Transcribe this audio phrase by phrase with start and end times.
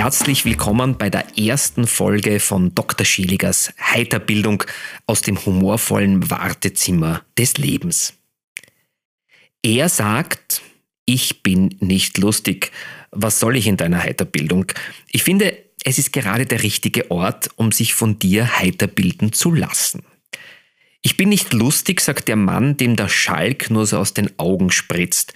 [0.00, 3.04] Herzlich willkommen bei der ersten Folge von Dr.
[3.04, 4.62] Schieligers Heiterbildung
[5.08, 8.14] aus dem humorvollen Wartezimmer des Lebens.
[9.60, 10.62] Er sagt,
[11.04, 12.70] ich bin nicht lustig.
[13.10, 14.66] Was soll ich in deiner Heiterbildung?
[15.10, 20.04] Ich finde, es ist gerade der richtige Ort, um sich von dir heiterbilden zu lassen.
[21.02, 24.70] Ich bin nicht lustig, sagt der Mann, dem der Schalk nur so aus den Augen
[24.70, 25.34] spritzt.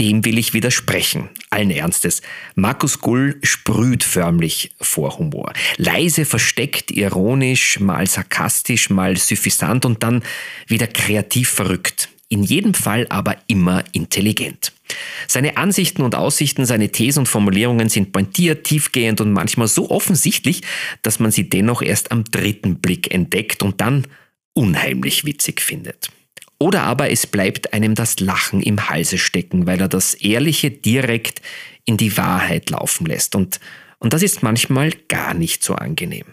[0.00, 1.28] Dem will ich widersprechen.
[1.50, 2.20] Allen Ernstes.
[2.56, 5.52] Markus Gull sprüht förmlich vor Humor.
[5.76, 10.24] Leise, versteckt, ironisch, mal sarkastisch, mal suffisant und dann
[10.66, 12.08] wieder kreativ verrückt.
[12.28, 14.72] In jedem Fall aber immer intelligent.
[15.28, 20.62] Seine Ansichten und Aussichten, seine Thesen und Formulierungen sind pointiert, tiefgehend und manchmal so offensichtlich,
[21.02, 24.06] dass man sie dennoch erst am dritten Blick entdeckt und dann
[24.54, 26.10] unheimlich witzig findet.
[26.64, 31.42] Oder aber es bleibt einem das Lachen im Halse stecken, weil er das Ehrliche direkt
[31.84, 33.34] in die Wahrheit laufen lässt.
[33.34, 33.60] Und,
[33.98, 36.24] und das ist manchmal gar nicht so angenehm.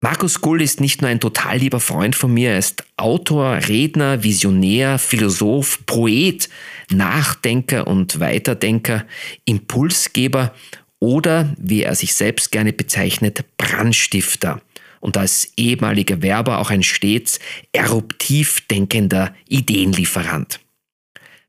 [0.00, 4.22] Markus Gull ist nicht nur ein total lieber Freund von mir, er ist Autor, Redner,
[4.22, 6.48] Visionär, Philosoph, Poet,
[6.92, 9.04] Nachdenker und Weiterdenker,
[9.44, 10.54] Impulsgeber
[11.00, 14.60] oder, wie er sich selbst gerne bezeichnet, Brandstifter
[15.00, 17.40] und als ehemaliger Werber auch ein stets
[17.72, 20.60] eruptiv denkender Ideenlieferant.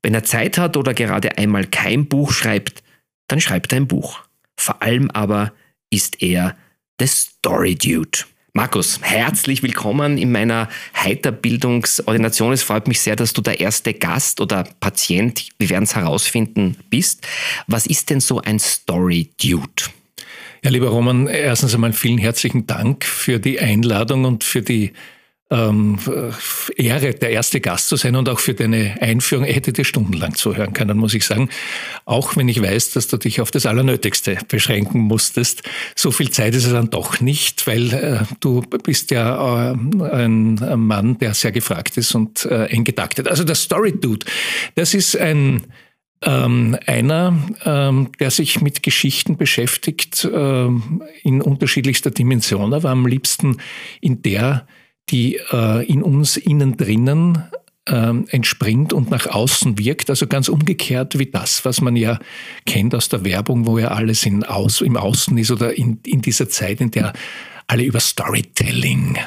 [0.01, 2.81] Wenn er Zeit hat oder gerade einmal kein Buch schreibt,
[3.27, 4.21] dann schreibt er ein Buch.
[4.57, 5.53] Vor allem aber
[5.91, 6.55] ist er
[6.99, 8.19] der Story Dude.
[8.53, 10.67] Markus, herzlich willkommen in meiner
[11.01, 12.51] Heiterbildungsordination.
[12.51, 16.75] Es freut mich sehr, dass du der erste Gast oder Patient, wir werden es herausfinden,
[16.89, 17.25] bist.
[17.67, 19.83] Was ist denn so ein Story Dude?
[20.63, 24.93] Ja, lieber Roman, erstens einmal vielen herzlichen Dank für die Einladung und für die
[25.49, 25.97] ähm,
[26.75, 29.43] Ehre, der erste Gast zu sein und auch für deine Einführung.
[29.45, 31.49] Ich hätte dir stundenlang zuhören können, muss ich sagen.
[32.05, 35.63] Auch wenn ich weiß, dass du dich auf das Allernötigste beschränken musstest.
[35.95, 40.61] So viel Zeit ist es dann doch nicht, weil äh, du bist ja äh, ein
[40.75, 43.27] Mann, der sehr gefragt ist und äh, eng getaktet.
[43.27, 44.27] Also der Story Dude,
[44.75, 45.63] das ist ein
[46.23, 53.57] ähm, einer, ähm, der sich mit Geschichten beschäftigt ähm, in unterschiedlichster Dimension, aber am liebsten
[54.01, 54.67] in der,
[55.09, 57.43] die äh, in uns innen drinnen
[57.87, 60.09] ähm, entspringt und nach außen wirkt.
[60.09, 62.19] Also ganz umgekehrt wie das, was man ja
[62.65, 66.21] kennt aus der Werbung, wo ja alles in Aus, im Außen ist oder in, in
[66.21, 67.13] dieser Zeit, in der
[67.71, 69.17] alle über Storytelling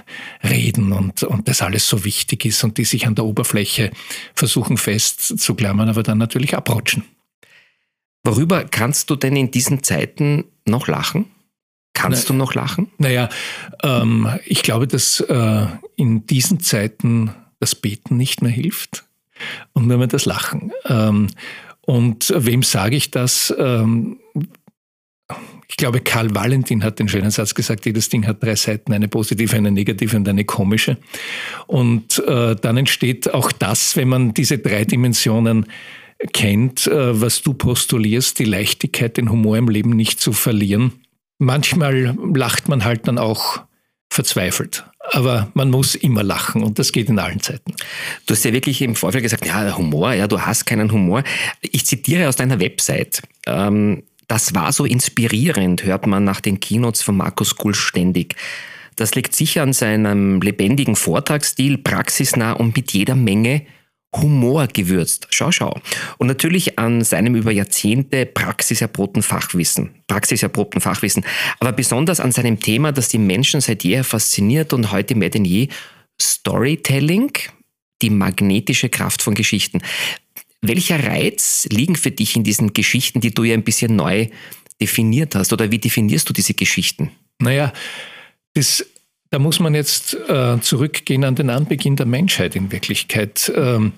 [0.43, 3.91] reden und, und das alles so wichtig ist und die sich an der Oberfläche
[4.35, 7.05] versuchen festzuklammern, aber dann natürlich abrutschen.
[8.23, 11.25] Worüber kannst du denn in diesen Zeiten noch lachen?
[11.95, 12.91] Kannst Na, du noch lachen?
[12.99, 13.31] Naja,
[13.83, 15.67] ähm, ich glaube, dass äh,
[15.97, 19.05] in diesen Zeiten das Beten nicht mehr hilft
[19.73, 20.71] und nur mehr das Lachen.
[20.85, 21.29] Ähm,
[21.81, 23.55] und wem sage ich das?
[23.57, 24.19] Ähm,
[25.69, 29.09] ich glaube, Karl Valentin hat den schönen Satz gesagt, jedes Ding hat drei Seiten, eine
[29.09, 30.99] positive, eine negative und eine komische.
[31.67, 35.67] Und äh, dann entsteht auch das, wenn man diese drei Dimensionen
[36.33, 40.93] kennt, äh, was du postulierst, die Leichtigkeit, den Humor im Leben nicht zu verlieren.
[41.39, 43.63] Manchmal lacht man halt dann auch
[44.11, 44.85] verzweifelt.
[45.11, 47.75] Aber man muss immer lachen und das geht in allen Zeiten.
[48.27, 51.23] Du hast ja wirklich im Vorfeld gesagt, ja, Humor, ja, du hast keinen Humor.
[51.61, 53.23] Ich zitiere aus deiner Website.
[53.47, 58.37] Ähm, das war so inspirierend, hört man nach den Keynotes von Markus Gull ständig.
[58.97, 63.63] Das liegt sicher an seinem lebendigen Vortragsstil, praxisnah und mit jeder Menge
[64.17, 65.27] Humor gewürzt.
[65.31, 65.81] Schau, schau.
[66.19, 69.91] Und natürlich an seinem über Jahrzehnte praxiserprobten Fachwissen.
[70.07, 71.25] Praxiserprobten Fachwissen.
[71.59, 75.45] Aber besonders an seinem Thema, das die Menschen seit jeher fasziniert und heute mehr denn
[75.45, 75.69] je
[76.21, 77.33] Storytelling,
[78.03, 79.81] die magnetische Kraft von Geschichten.
[80.67, 84.29] Welcher Reiz liegen für dich in diesen Geschichten, die du ja ein bisschen neu
[84.81, 85.53] definiert hast?
[85.53, 87.11] Oder wie definierst du diese Geschichten?
[87.39, 87.73] Naja,
[88.55, 88.87] das,
[89.31, 93.53] da muss man jetzt äh, zurückgehen an den Anbeginn der Menschheit in Wirklichkeit.
[93.55, 93.93] Ähm,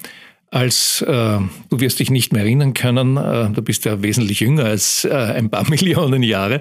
[0.51, 4.65] als äh, du wirst dich nicht mehr erinnern können, äh, du bist ja wesentlich jünger
[4.65, 6.61] als äh, ein paar Millionen Jahre,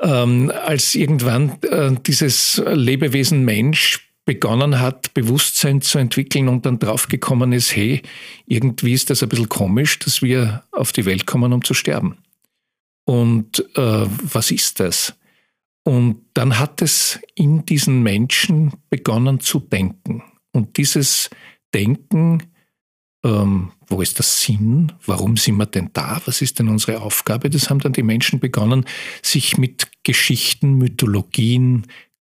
[0.00, 7.54] ähm, als irgendwann äh, dieses Lebewesen Mensch begonnen hat, Bewusstsein zu entwickeln und dann draufgekommen
[7.54, 8.02] ist, hey,
[8.44, 12.18] irgendwie ist das ein bisschen komisch, dass wir auf die Welt kommen, um zu sterben.
[13.06, 15.14] Und äh, was ist das?
[15.82, 20.22] Und dann hat es in diesen Menschen begonnen zu denken.
[20.52, 21.30] Und dieses
[21.72, 22.42] Denken,
[23.24, 24.92] ähm, wo ist der Sinn?
[25.06, 26.20] Warum sind wir denn da?
[26.26, 27.48] Was ist denn unsere Aufgabe?
[27.48, 28.84] Das haben dann die Menschen begonnen,
[29.22, 31.86] sich mit Geschichten, Mythologien,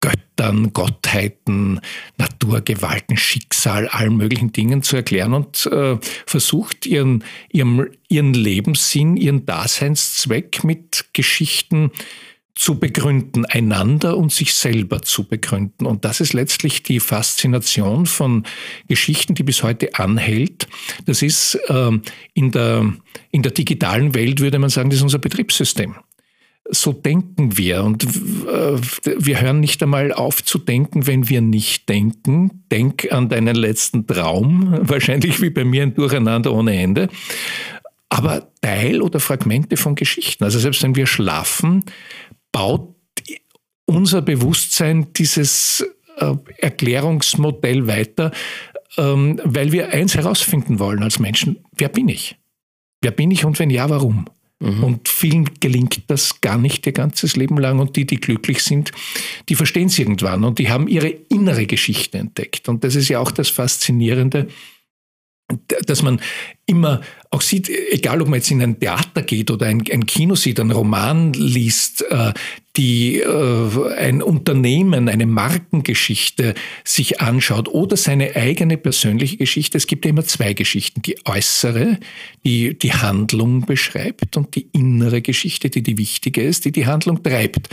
[0.06, 1.80] Göttern, Gottheiten,
[2.18, 5.98] Naturgewalten, Schicksal, allen möglichen Dingen zu erklären und äh,
[6.28, 11.90] versucht, ihren, ihren, ihren Lebenssinn, ihren Daseinszweck mit Geschichten
[12.54, 15.88] zu begründen, einander und sich selber zu begründen.
[15.88, 18.44] Und das ist letztlich die Faszination von
[18.88, 20.68] Geschichten, die bis heute anhält.
[21.06, 21.92] Das ist äh,
[22.36, 22.94] in, der,
[23.32, 25.96] in der digitalen Welt, würde man sagen, das ist unser Betriebssystem
[26.70, 27.84] so denken wir.
[27.84, 32.64] Und äh, wir hören nicht einmal auf zu denken, wenn wir nicht denken.
[32.72, 37.10] Denk an deinen letzten Traum, wahrscheinlich wie bei mir ein Durcheinander ohne Ende.
[38.10, 40.44] Aber Teil oder Fragmente von Geschichten.
[40.44, 41.84] Also selbst wenn wir schlafen,
[42.52, 42.96] baut
[43.86, 45.86] unser Bewusstsein dieses
[46.18, 48.32] äh, Erklärungsmodell weiter,
[48.98, 51.58] ähm, weil wir eins herausfinden wollen als Menschen.
[51.76, 52.38] Wer bin ich?
[53.02, 54.26] Wer bin ich und wenn ja, warum?
[54.66, 54.84] Mhm.
[54.84, 57.80] Und vielen gelingt das gar nicht ihr ganzes Leben lang.
[57.80, 58.92] Und die, die glücklich sind,
[59.48, 62.68] die verstehen es irgendwann und die haben ihre innere Geschichte entdeckt.
[62.68, 64.48] Und das ist ja auch das Faszinierende
[65.86, 66.20] dass man
[66.66, 70.36] immer auch sieht, egal ob man jetzt in ein Theater geht oder ein, ein Kino
[70.36, 72.34] sieht, einen Roman liest, äh,
[72.78, 79.78] die äh, ein Unternehmen, eine Markengeschichte sich anschaut oder seine eigene persönliche Geschichte.
[79.78, 81.04] Es gibt ja immer zwei Geschichten.
[81.04, 82.00] Die äußere,
[82.44, 87.22] die die Handlung beschreibt und die innere Geschichte, die die wichtige ist, die die Handlung
[87.22, 87.70] treibt.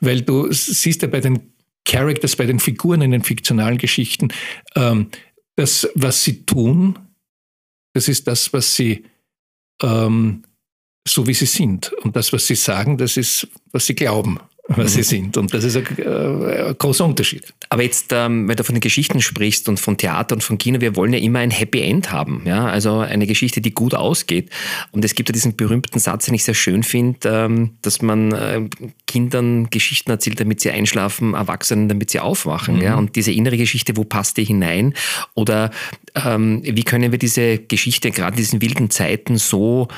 [0.00, 1.40] Weil du siehst ja bei den
[1.84, 4.28] Characters, bei den Figuren in den fiktionalen Geschichten,
[4.74, 5.08] ähm,
[5.56, 6.98] das, was sie tun,
[7.92, 9.04] das ist das, was sie
[9.82, 10.44] ähm,
[11.06, 11.92] so wie sie sind.
[11.92, 15.36] Und das, was sie sagen, das ist, was sie glauben was sie sind.
[15.36, 17.52] Und das ist ein, äh, ein großer Unterschied.
[17.68, 20.80] Aber jetzt, ähm, wenn du von den Geschichten sprichst und von Theater und von Kino,
[20.80, 22.42] wir wollen ja immer ein Happy End haben.
[22.44, 22.66] Ja?
[22.66, 24.50] Also eine Geschichte, die gut ausgeht.
[24.92, 28.32] Und es gibt ja diesen berühmten Satz, den ich sehr schön finde, ähm, dass man
[28.32, 28.60] äh,
[29.06, 32.76] Kindern Geschichten erzählt, damit sie einschlafen, Erwachsenen, damit sie aufwachen.
[32.76, 32.82] Mhm.
[32.82, 32.94] Ja?
[32.96, 34.94] Und diese innere Geschichte, wo passt die hinein?
[35.34, 35.70] Oder
[36.14, 39.88] ähm, wie können wir diese Geschichte gerade in diesen wilden Zeiten so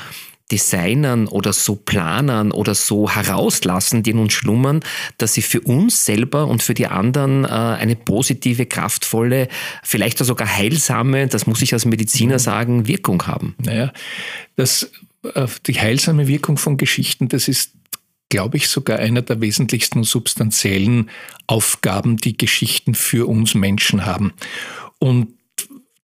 [0.51, 4.81] Designern oder so Planern oder so herauslassen, die in uns schlummern,
[5.17, 9.47] dass sie für uns selber und für die anderen äh, eine positive, kraftvolle,
[9.83, 12.39] vielleicht sogar heilsame, das muss ich als Mediziner mhm.
[12.39, 13.55] sagen, Wirkung haben.
[13.57, 13.91] Naja,
[14.55, 14.91] das,
[15.23, 17.71] äh, die heilsame Wirkung von Geschichten, das ist
[18.29, 21.09] glaube ich, sogar einer der wesentlichsten substanziellen
[21.47, 24.33] Aufgaben, die Geschichten für uns Menschen haben.
[24.99, 25.33] Und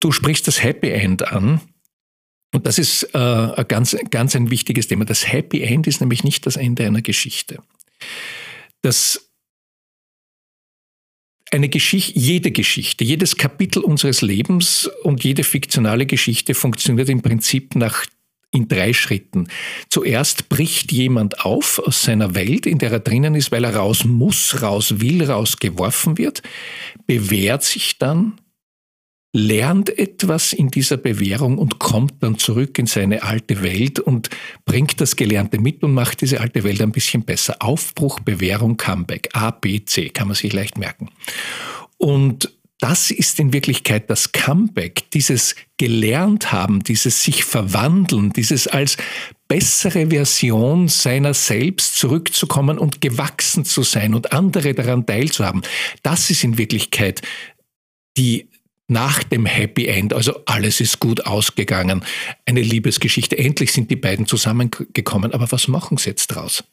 [0.00, 1.60] du sprichst das Happy End an.
[2.56, 5.04] Und das ist äh, ein ganz, ganz ein wichtiges Thema.
[5.04, 7.58] Das Happy End ist nämlich nicht das Ende einer Geschichte.
[8.80, 9.30] Das
[11.52, 17.76] eine Geschichte, jede Geschichte, jedes Kapitel unseres Lebens und jede fiktionale Geschichte funktioniert im Prinzip
[17.76, 18.06] nach
[18.52, 19.48] in drei Schritten.
[19.90, 24.06] Zuerst bricht jemand auf aus seiner Welt, in der er drinnen ist, weil er raus
[24.06, 26.42] muss, raus will, raus geworfen wird,
[27.06, 28.40] bewährt sich dann,
[29.36, 34.30] lernt etwas in dieser Bewährung und kommt dann zurück in seine alte Welt und
[34.64, 37.56] bringt das Gelernte mit und macht diese alte Welt ein bisschen besser.
[37.60, 39.28] Aufbruch, Bewährung, Comeback.
[39.34, 41.10] A, B, C kann man sich leicht merken.
[41.98, 48.96] Und das ist in Wirklichkeit das Comeback, dieses gelernt haben, dieses sich verwandeln, dieses als
[49.48, 55.60] bessere Version seiner selbst zurückzukommen und gewachsen zu sein und andere daran teilzuhaben.
[56.02, 57.20] Das ist in Wirklichkeit
[58.16, 58.48] die
[58.88, 62.04] nach dem Happy End, also alles ist gut ausgegangen,
[62.44, 63.36] eine Liebesgeschichte.
[63.36, 65.32] Endlich sind die beiden zusammengekommen.
[65.32, 66.64] Aber was machen sie jetzt draus?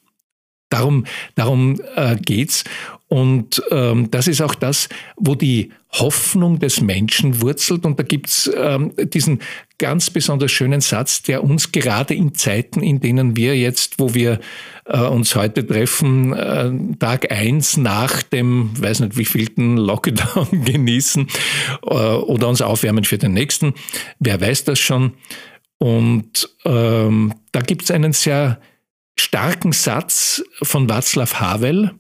[0.70, 1.06] Darum,
[1.36, 2.64] darum äh, geht's.
[3.14, 7.86] Und ähm, das ist auch das, wo die Hoffnung des Menschen wurzelt.
[7.86, 9.44] Und da gibt's ähm, diesen
[9.78, 14.40] ganz besonders schönen Satz, der uns gerade in Zeiten, in denen wir jetzt, wo wir
[14.86, 21.28] äh, uns heute treffen, äh, Tag eins nach dem, weiß nicht wievielten Lockdown genießen
[21.84, 23.76] äh, oder uns aufwärmen für den nächsten.
[24.18, 25.14] Wer weiß das schon?
[25.78, 28.60] Und ähm, da gibt's einen sehr
[29.16, 31.92] starken Satz von Václav Havel,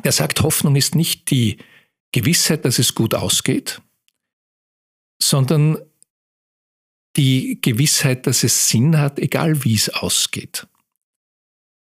[0.00, 1.58] der sagt, Hoffnung ist nicht die
[2.12, 3.80] Gewissheit, dass es gut ausgeht,
[5.22, 5.78] sondern
[7.16, 10.66] die Gewissheit, dass es Sinn hat, egal wie es ausgeht.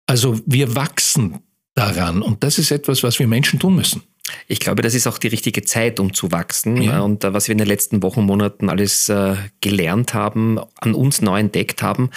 [0.06, 1.40] Also wir wachsen
[1.74, 4.02] daran und das ist etwas, was wir Menschen tun müssen.
[4.46, 6.82] Ich glaube, das ist auch die richtige Zeit, um zu wachsen.
[6.82, 7.00] Ja.
[7.00, 11.22] Und äh, was wir in den letzten Wochen, Monaten alles äh, gelernt haben, an uns
[11.22, 12.10] neu entdeckt haben.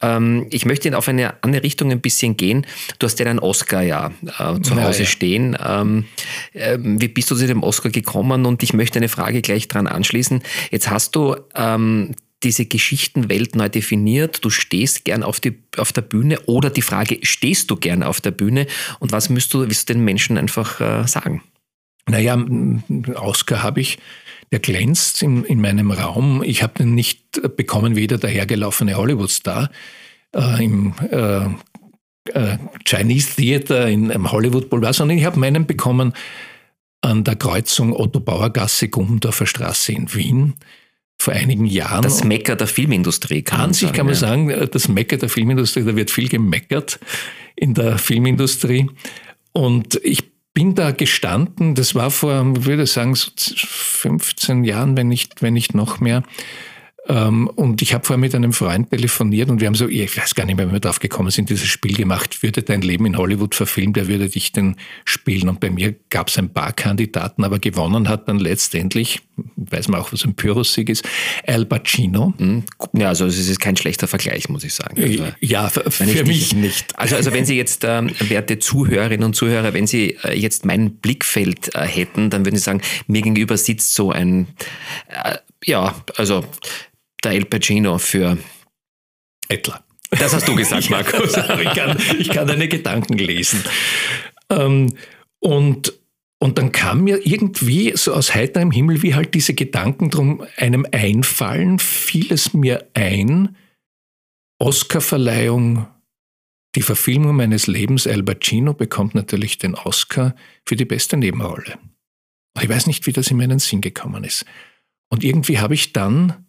[0.00, 2.66] Ähm, ich möchte auf eine andere Richtung ein bisschen gehen.
[2.98, 5.08] Du hast ja einen Oscar ja äh, zu ja, Hause ja.
[5.08, 5.56] stehen.
[5.64, 6.04] Ähm,
[6.54, 8.46] ähm, wie bist du zu dem Oscar gekommen?
[8.46, 10.42] Und ich möchte eine Frage gleich dran anschließen.
[10.70, 11.36] Jetzt hast du
[12.42, 14.44] diese Geschichtenwelt neu definiert.
[14.44, 18.20] Du stehst gern auf, die, auf der Bühne oder die Frage, stehst du gern auf
[18.20, 18.66] der Bühne
[18.98, 21.42] und was müsst du, willst du den Menschen einfach äh, sagen?
[22.08, 22.36] Naja,
[23.14, 23.98] Oscar habe ich,
[24.50, 26.42] der glänzt in, in meinem Raum.
[26.44, 29.70] Ich habe den nicht bekommen, wie der dahergelaufene Hollywood-Star
[30.34, 31.46] äh, im äh,
[32.34, 36.12] äh, Chinese Theater in einem Hollywood Boulevard, sondern ich habe meinen bekommen
[37.00, 40.54] an der Kreuzung Otto Bauer Gasse, Gummendorfer Straße in Wien
[41.18, 42.02] vor einigen Jahren.
[42.02, 44.20] Das Mecker der Filmindustrie kann An sich sagen, kann man ja.
[44.20, 46.98] sagen, das Mecker der Filmindustrie, da wird viel gemeckert
[47.56, 48.88] in der Filmindustrie.
[49.52, 55.08] Und ich bin da gestanden, das war vor, ich würde sagen, so 15 Jahren, wenn
[55.08, 56.22] nicht, wenn nicht noch mehr.
[57.08, 60.36] Ähm, und ich habe vorher mit einem Freund telefoniert und wir haben so, ich weiß
[60.36, 63.16] gar nicht mehr, wie wir drauf gekommen sind, dieses Spiel gemacht, würde dein Leben in
[63.16, 65.48] Hollywood verfilmt, der würde dich denn spielen.
[65.48, 69.20] Und bei mir gab es ein paar Kandidaten, aber gewonnen hat dann letztendlich,
[69.56, 71.04] weiß man auch, was ein Pyrrhussieg ist,
[71.44, 72.34] Al Pacino.
[72.38, 72.62] Hm.
[72.92, 75.02] Ja, also es ist kein schlechter Vergleich, muss ich sagen.
[75.02, 76.96] Also, ja, für, für mich nicht.
[76.96, 80.94] Also, also wenn Sie jetzt, ähm, werte Zuhörerinnen und Zuhörer, wenn Sie äh, jetzt mein
[80.96, 84.46] Blickfeld äh, hätten, dann würden Sie sagen, mir gegenüber sitzt so ein,
[85.08, 86.44] äh, ja, also
[87.24, 88.38] der El Pacino für
[89.48, 89.84] Ettler.
[90.10, 91.36] Das hast du gesagt, Markus.
[91.36, 93.62] ich, kann, ich kann deine Gedanken lesen.
[94.50, 94.94] Ähm,
[95.40, 95.94] und,
[96.38, 100.86] und dann kam mir irgendwie so aus heiterem Himmel, wie halt diese Gedanken drum einem
[100.92, 103.56] einfallen, fiel es mir ein,
[104.58, 105.88] Oscarverleihung,
[106.74, 111.78] die Verfilmung meines Lebens, Al Pacino bekommt natürlich den Oscar für die beste Nebenrolle.
[112.60, 114.44] Ich weiß nicht, wie das in meinen Sinn gekommen ist.
[115.12, 116.46] Und irgendwie habe ich dann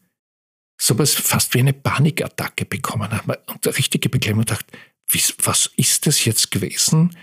[0.80, 4.72] sowas fast wie eine Panikattacke bekommen und eine richtige Beklemmung und dachte,
[5.44, 7.18] was ist das jetzt gewesen?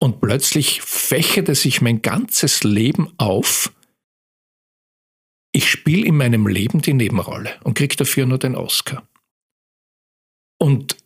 [0.00, 3.70] Und plötzlich fächerte sich mein ganzes Leben auf.
[5.52, 9.06] Ich spiele in meinem Leben die Nebenrolle und kriege dafür nur den Oscar.
[10.58, 10.96] Und,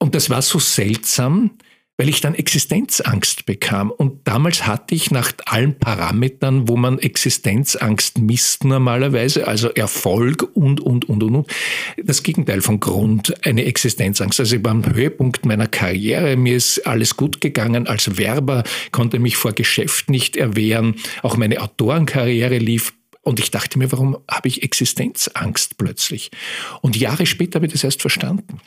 [0.00, 1.56] und das war so seltsam,
[2.00, 3.90] weil ich dann Existenzangst bekam.
[3.90, 10.80] Und damals hatte ich nach allen Parametern, wo man Existenzangst misst normalerweise, also Erfolg und,
[10.80, 11.52] und, und, und, und,
[12.02, 14.40] das Gegenteil von Grund, eine Existenzangst.
[14.40, 17.86] Also am Höhepunkt meiner Karriere, mir ist alles gut gegangen.
[17.86, 20.94] Als Werber konnte mich vor Geschäft nicht erwehren.
[21.22, 26.30] Auch meine Autorenkarriere lief und ich dachte mir, warum habe ich Existenzangst plötzlich?
[26.80, 28.58] Und Jahre später habe ich das erst verstanden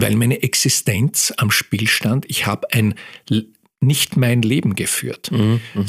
[0.00, 2.26] weil meine Existenz am Spiel stand.
[2.28, 2.94] Ich habe ein
[3.80, 5.60] nicht mein Leben geführt mhm.
[5.74, 5.86] mhm.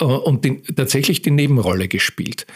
[0.00, 2.46] Äh, und den, tatsächlich die Nebenrolle gespielt.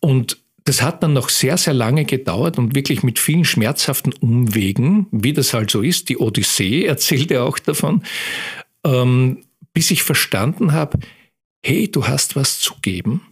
[0.00, 5.06] Und das hat dann noch sehr, sehr lange gedauert und wirklich mit vielen schmerzhaften Umwegen,
[5.12, 6.08] wie das halt so ist.
[6.08, 8.02] Die Odyssee erzählt er auch davon,
[8.84, 10.98] ähm, bis ich verstanden habe,
[11.64, 13.22] hey, du hast was zu geben.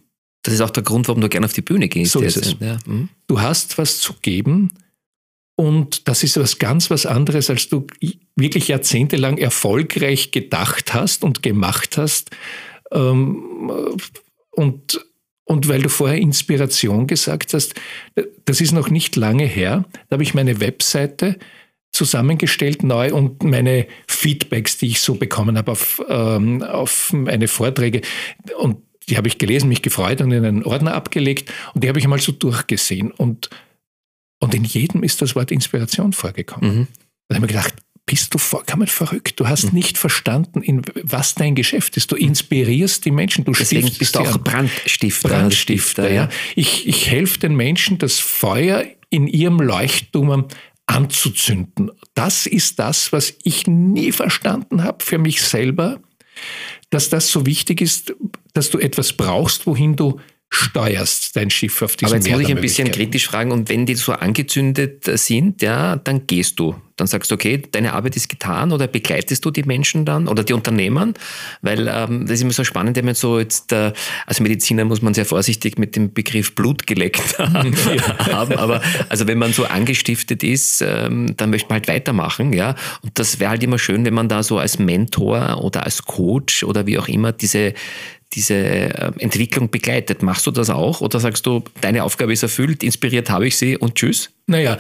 [0.42, 2.12] Das ist auch der Grund, warum du gerne auf die Bühne gehst.
[2.12, 2.56] So ist es.
[2.60, 2.78] Ja.
[2.86, 3.08] Mhm.
[3.26, 4.70] Du hast was zu geben
[5.56, 7.86] und das ist was ganz was anderes, als du
[8.34, 12.30] wirklich jahrzehntelang erfolgreich gedacht hast und gemacht hast.
[12.92, 13.70] Ähm,
[14.50, 15.00] und,
[15.44, 17.74] und weil du vorher Inspiration gesagt hast,
[18.44, 21.38] das ist noch nicht lange her, da habe ich meine Webseite
[21.92, 28.00] zusammengestellt neu und meine Feedbacks, die ich so bekommen habe auf, ähm, auf meine Vorträge.
[28.58, 32.00] Und die habe ich gelesen, mich gefreut und in einen Ordner abgelegt und die habe
[32.00, 33.12] ich einmal so durchgesehen.
[33.12, 33.48] Und
[34.44, 36.76] und in jedem ist das Wort Inspiration vorgekommen.
[36.76, 36.86] Mhm.
[37.28, 37.74] Da habe ich gedacht,
[38.06, 39.40] bist du vollkommen verrückt.
[39.40, 39.78] Du hast mhm.
[39.78, 42.12] nicht verstanden, in was dein Geschäft ist.
[42.12, 43.44] Du inspirierst die Menschen.
[43.44, 45.28] Du Deswegen bist du auch Brandstifter.
[45.28, 46.28] Brandstifter, ja.
[46.54, 50.46] Ich, ich helfe den Menschen, das Feuer in ihrem Leuchtturm
[50.86, 51.90] anzuzünden.
[52.12, 56.00] Das ist das, was ich nie verstanden habe für mich selber,
[56.90, 58.14] dass das so wichtig ist,
[58.52, 60.20] dass du etwas brauchst, wohin du
[60.54, 63.86] steuerst dein Schiff auf diesem Aber jetzt muss ich ein bisschen kritisch fragen, und wenn
[63.86, 66.76] die so angezündet sind, ja, dann gehst du.
[66.96, 70.44] Dann sagst du, okay, deine Arbeit ist getan oder begleitest du die Menschen dann oder
[70.44, 71.14] die Unternehmen?
[71.60, 73.92] Weil ähm, das ist immer so spannend, wenn man so jetzt, äh,
[74.26, 78.52] als Mediziner muss man sehr vorsichtig mit dem Begriff Blut geleckt haben.
[78.52, 82.76] Aber also wenn man so angestiftet ist, ähm, dann möchte man halt weitermachen, ja.
[83.02, 86.62] Und das wäre halt immer schön, wenn man da so als Mentor oder als Coach
[86.62, 87.74] oder wie auch immer diese
[88.34, 90.22] diese äh, Entwicklung begleitet.
[90.22, 93.76] Machst du das auch oder sagst du, deine Aufgabe ist erfüllt, inspiriert habe ich sie
[93.76, 94.30] und tschüss?
[94.46, 94.76] Naja,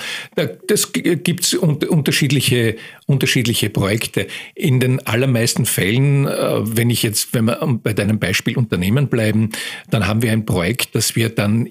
[0.66, 4.26] das gibt es unterschiedliche, unterschiedliche Projekte.
[4.54, 9.50] In den allermeisten Fällen, äh, wenn ich jetzt, wenn wir bei deinem Beispiel Unternehmen bleiben,
[9.90, 11.68] dann haben wir ein Projekt, das wir dann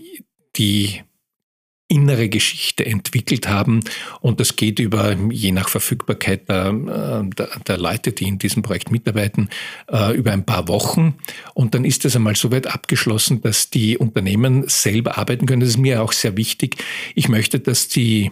[0.56, 1.02] die
[1.94, 3.82] innere Geschichte entwickelt haben.
[4.20, 8.64] Und das geht über, je nach Verfügbarkeit der, äh, der, der Leute, die in diesem
[8.64, 9.50] Projekt mitarbeiten,
[9.92, 11.16] äh, über ein paar Wochen.
[11.54, 15.62] Und dann ist es einmal so weit abgeschlossen, dass die Unternehmen selber arbeiten können.
[15.62, 16.78] Das ist mir auch sehr wichtig.
[17.14, 18.32] Ich möchte, dass die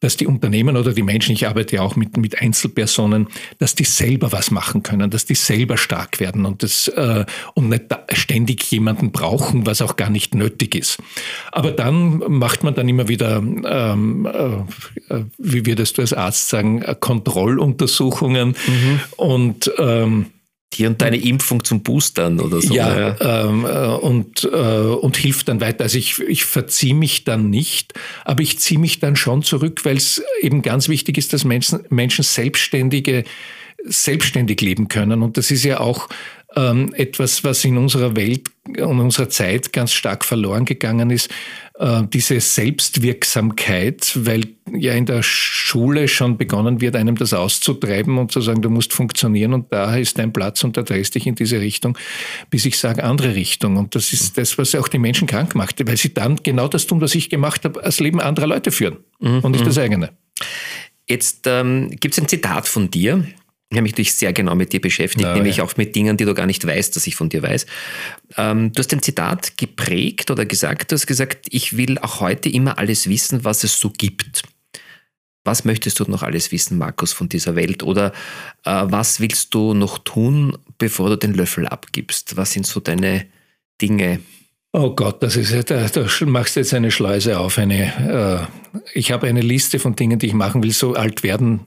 [0.00, 3.28] dass die Unternehmen oder die Menschen, ich arbeite ja auch mit, mit Einzelpersonen,
[3.58, 7.24] dass die selber was machen können, dass die selber stark werden und, das, äh,
[7.54, 10.98] und nicht ständig jemanden brauchen, was auch gar nicht nötig ist.
[11.52, 16.84] Aber dann macht man dann immer wieder, ähm, äh, wie würdest du als Arzt sagen,
[17.00, 19.00] Kontrolluntersuchungen mhm.
[19.16, 20.26] und ähm,
[20.74, 22.74] hier und deine Impfung zum Boostern oder so.
[22.74, 23.46] Ja, ja.
[23.46, 25.84] Ähm, äh, und, äh, und hilft dann weiter.
[25.84, 27.94] Also ich, ich verziehe mich dann nicht,
[28.24, 31.80] aber ich ziehe mich dann schon zurück, weil es eben ganz wichtig ist, dass Menschen,
[31.88, 33.24] Menschen selbstständige,
[33.84, 35.22] selbstständig leben können.
[35.22, 36.08] Und das ist ja auch
[36.56, 41.30] ähm, etwas, was in unserer Welt und unserer Zeit ganz stark verloren gegangen ist,
[41.78, 48.32] äh, diese Selbstwirksamkeit, weil ja in der Schule schon begonnen wird, einem das auszutreiben und
[48.32, 51.34] zu sagen, du musst funktionieren und da ist dein Platz und da drehst dich in
[51.34, 51.98] diese Richtung,
[52.50, 53.76] bis ich sage, andere Richtung.
[53.76, 56.86] Und das ist das, was auch die Menschen krank macht, weil sie dann genau das
[56.86, 59.40] tun, was ich gemacht habe, das Leben anderer Leute führen mhm.
[59.40, 60.10] und nicht das eigene.
[61.08, 63.24] Jetzt ähm, gibt es ein Zitat von dir,
[63.70, 65.64] ich habe mich natürlich sehr genau mit dir beschäftigt, Na, nämlich ja.
[65.64, 67.66] auch mit Dingen, die du gar nicht weißt, dass ich von dir weiß.
[68.38, 72.48] Ähm, du hast ein Zitat geprägt oder gesagt, du hast gesagt, ich will auch heute
[72.48, 74.42] immer alles wissen, was es so gibt.
[75.44, 77.82] Was möchtest du noch alles wissen, Markus, von dieser Welt?
[77.82, 78.12] Oder
[78.64, 82.38] äh, was willst du noch tun, bevor du den Löffel abgibst?
[82.38, 83.26] Was sind so deine
[83.82, 84.20] Dinge?
[84.72, 87.58] Oh Gott, das ist da, da machst du jetzt eine Schleuse auf.
[87.58, 90.72] Eine, äh, ich habe eine Liste von Dingen, die ich machen will.
[90.72, 91.66] So alt werden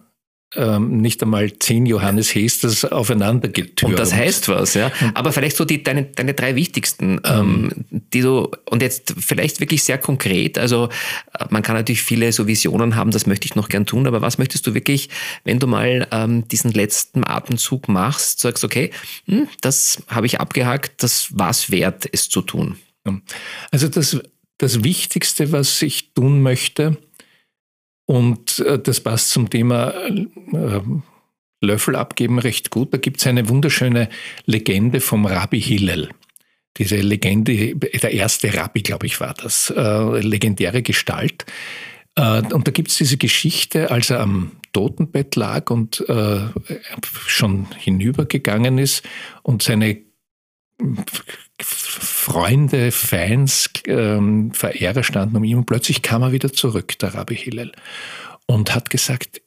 [0.55, 3.93] ähm, nicht einmal zehn Johannes Hesters aufeinander getürmt.
[3.93, 4.91] Und das heißt was, ja.
[5.13, 8.01] Aber vielleicht so die, deine, deine drei wichtigsten, ähm, mhm.
[8.13, 10.89] die du, und jetzt vielleicht wirklich sehr konkret, also
[11.37, 14.21] äh, man kann natürlich viele so Visionen haben, das möchte ich noch gern tun, aber
[14.21, 15.09] was möchtest du wirklich,
[15.45, 18.91] wenn du mal ähm, diesen letzten Atemzug machst, sagst, okay,
[19.27, 22.77] hm, das habe ich abgehakt, das war es wert, es zu tun?
[23.71, 24.19] Also das,
[24.57, 26.97] das Wichtigste, was ich tun möchte,
[28.11, 30.81] und äh, das passt zum Thema äh,
[31.61, 32.93] Löffel abgeben recht gut.
[32.93, 34.09] Da gibt es eine wunderschöne
[34.45, 36.09] Legende vom Rabbi Hillel.
[36.75, 41.45] Diese Legende, der erste Rabbi, glaube ich, war das, äh, legendäre Gestalt.
[42.17, 46.03] Und da gibt es diese Geschichte, als er am Totenbett lag und
[47.25, 49.07] schon hinübergegangen ist
[49.43, 49.97] und seine
[51.61, 57.35] Freunde, Fans, ähm, Verehrer standen um ihn und plötzlich kam er wieder zurück, der Rabbi
[57.35, 57.71] Hillel,
[58.45, 59.41] und hat gesagt,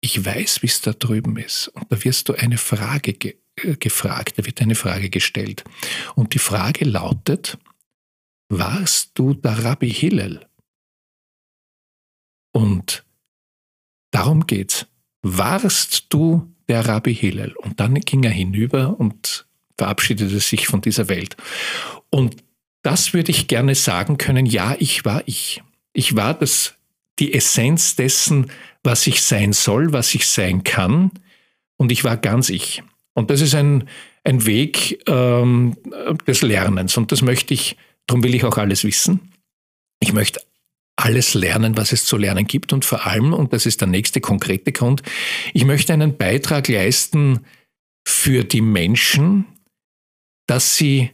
[0.00, 1.68] ich weiß, wie es da drüben ist.
[1.68, 5.64] Und da wirst du eine Frage ge äh, gefragt, da wird eine Frage gestellt.
[6.14, 7.58] Und die Frage lautet,
[8.48, 10.46] warst du der Rabbi Hillel?
[12.52, 13.04] Und
[14.10, 14.86] darum geht's.
[15.22, 17.54] Warst du der Rabbi Hillel?
[17.56, 19.46] Und dann ging er hinüber und
[19.78, 21.36] verabschiedete sich von dieser Welt.
[22.10, 22.36] Und
[22.82, 25.62] das würde ich gerne sagen können, ja, ich war ich.
[25.92, 26.74] Ich war das,
[27.18, 28.50] die Essenz dessen,
[28.82, 31.10] was ich sein soll, was ich sein kann.
[31.76, 32.82] Und ich war ganz ich.
[33.14, 33.88] Und das ist ein,
[34.24, 35.76] ein Weg ähm,
[36.26, 36.96] des Lernens.
[36.96, 39.32] Und das möchte ich, darum will ich auch alles wissen.
[40.00, 40.40] Ich möchte
[40.96, 42.72] alles lernen, was es zu lernen gibt.
[42.72, 45.02] Und vor allem, und das ist der nächste konkrete Grund,
[45.52, 47.40] ich möchte einen Beitrag leisten
[48.06, 49.46] für die Menschen,
[50.46, 51.10] dass sie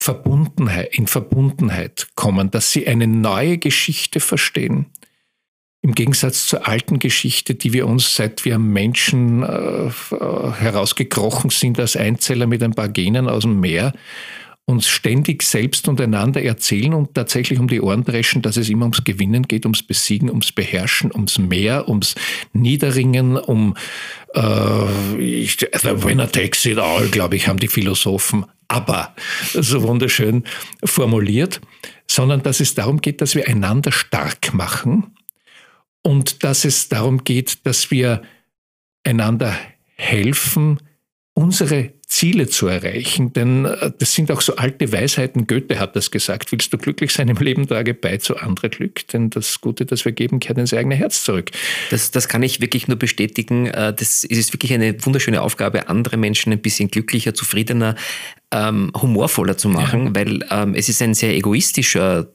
[0.00, 4.86] Verbundenheit, in Verbundenheit kommen, dass sie eine neue Geschichte verstehen.
[5.80, 11.96] Im Gegensatz zur alten Geschichte, die wir uns, seit wir Menschen äh, herausgekrochen sind als
[11.96, 13.92] Einzeller mit ein paar Genen aus dem Meer,
[14.68, 18.84] uns ständig selbst und einander erzählen und tatsächlich um die Ohren dreschen, dass es immer
[18.84, 22.14] ums Gewinnen geht, ums Besiegen, ums Beherrschen, ums Mehr, ums
[22.52, 23.74] Niederringen, um
[24.34, 29.14] äh, ich, the winner takes it all, glaube ich, haben die Philosophen aber
[29.54, 30.44] so wunderschön
[30.84, 31.62] formuliert,
[32.06, 35.16] sondern dass es darum geht, dass wir einander stark machen
[36.02, 38.20] und dass es darum geht, dass wir
[39.02, 39.56] einander
[39.94, 40.78] helfen,
[41.32, 45.46] unsere Ziele zu erreichen, denn äh, das sind auch so alte Weisheiten.
[45.46, 46.50] Goethe hat das gesagt.
[46.50, 50.06] Willst du glücklich sein im Leben, trage bei zu anderer Glück, denn das Gute, das
[50.06, 51.50] wir geben, kehrt ins eigene Herz zurück.
[51.90, 53.66] Das, das kann ich wirklich nur bestätigen.
[53.66, 57.94] Äh, das ist wirklich eine wunderschöne Aufgabe, andere Menschen ein bisschen glücklicher, zufriedener,
[58.52, 60.14] ähm, humorvoller zu machen, ja.
[60.14, 62.26] weil ähm, es ist ein sehr egoistischer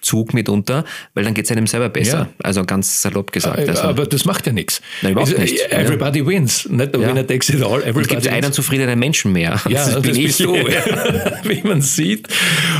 [0.00, 2.18] Zug mitunter, weil dann geht es einem selber besser.
[2.18, 2.28] Ja.
[2.42, 3.58] Also ganz salopp gesagt.
[3.58, 4.80] Äh, also, aber das macht ja nichts.
[5.02, 5.70] Nein, überhaupt also, nicht.
[5.70, 6.26] Everybody ja.
[6.26, 6.66] wins.
[6.68, 7.08] Nicht the ja.
[7.08, 7.82] winner takes it all.
[7.82, 8.34] Everybody es gibt wins.
[8.34, 9.60] einen zufriedenen Menschen mehr.
[9.68, 10.36] Ja, das, das bin ich.
[10.38, 10.54] du,
[11.44, 12.28] wie man sieht.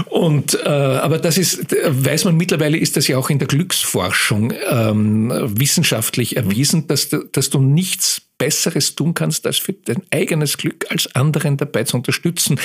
[0.07, 4.55] Und, äh, aber das ist, weiß man mittlerweile, ist das ja auch in der Glücksforschung
[4.71, 10.87] ähm, wissenschaftlich erwiesen, dass, dass du nichts Besseres tun kannst, als für dein eigenes Glück
[10.91, 12.61] als anderen dabei zu unterstützen.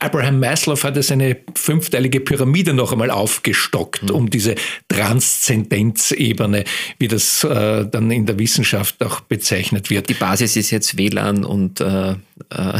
[0.00, 4.10] Abraham Maslow hat es eine fünfteilige Pyramide noch einmal aufgestockt, mhm.
[4.10, 4.56] um diese
[4.88, 6.64] Transzendenzebene,
[6.98, 10.08] wie das äh, dann in der Wissenschaft auch bezeichnet wird.
[10.08, 12.16] Die Basis ist jetzt WLAN und äh, äh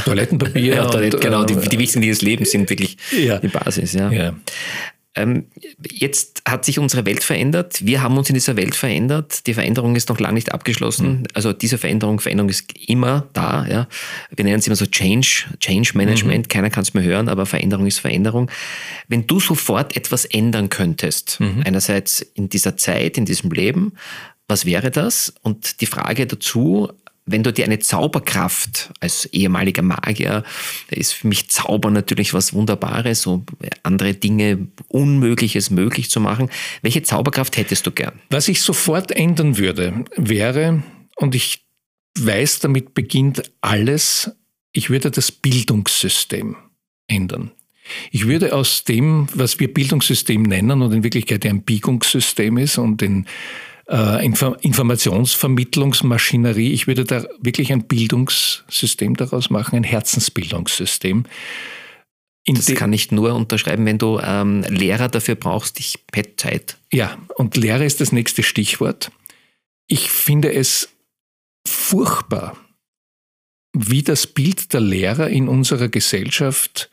[0.05, 0.75] Toilettenpapier.
[0.75, 3.39] ja, Toilette, und, genau, die, äh, die Wichtigen des Lebens sind wirklich ja.
[3.39, 3.93] die Basis.
[3.93, 4.11] Ja.
[4.11, 4.35] ja.
[5.15, 5.47] Ähm,
[5.91, 7.85] jetzt hat sich unsere Welt verändert.
[7.85, 9.47] Wir haben uns in dieser Welt verändert.
[9.47, 11.21] Die Veränderung ist noch lange nicht abgeschlossen.
[11.21, 11.27] Mhm.
[11.35, 13.67] Also diese Veränderung, Veränderung ist immer da.
[13.67, 13.89] Ja.
[14.35, 16.47] Wir nennen es immer so Change, Change Management.
[16.47, 16.49] Mhm.
[16.49, 18.51] Keiner kann es mehr hören, aber Veränderung ist Veränderung.
[19.09, 21.63] Wenn du sofort etwas ändern könntest, mhm.
[21.65, 23.93] einerseits in dieser Zeit, in diesem Leben,
[24.49, 25.33] was wäre das?
[25.43, 26.91] Und die Frage dazu,
[27.25, 30.43] wenn du dir eine Zauberkraft als ehemaliger Magier,
[30.91, 33.45] ist für mich Zauber natürlich was Wunderbares, so
[33.83, 36.51] andere Dinge Unmögliches möglich zu machen.
[36.83, 38.21] Welche Zauberkraft hättest du gern?
[38.31, 40.83] Was ich sofort ändern würde, wäre,
[41.17, 41.65] und ich
[42.19, 44.31] weiß, damit beginnt alles,
[44.73, 46.57] ich würde das Bildungssystem
[47.07, 47.53] ändern.
[48.11, 53.03] Ich würde aus dem, was wir Bildungssystem nennen und in Wirklichkeit ein Biegungssystem ist und
[53.03, 53.27] in
[53.89, 56.73] äh, Informationsvermittlungsmaschinerie.
[56.73, 61.25] Ich würde da wirklich ein Bildungssystem daraus machen, ein Herzensbildungssystem.
[62.45, 65.79] In das kann ich nur unterschreiben, wenn du ähm, Lehrer dafür brauchst.
[65.79, 66.77] Ich hätte Zeit.
[66.93, 69.13] Ja, und Lehrer ist das nächste Stichwort.
[69.87, 70.89] Ich finde es
[71.67, 72.57] furchtbar,
[73.73, 76.91] wie das Bild der Lehrer in unserer Gesellschaft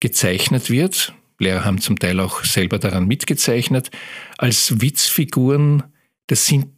[0.00, 1.14] gezeichnet wird.
[1.38, 3.90] Lehrer haben zum Teil auch selber daran mitgezeichnet,
[4.38, 5.84] als Witzfiguren
[6.30, 6.68] das sind